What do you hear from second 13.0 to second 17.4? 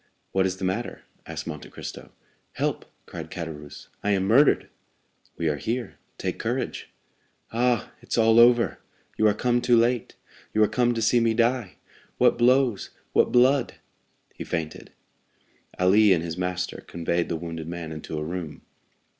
what blood!" He fainted. Ali and his master conveyed the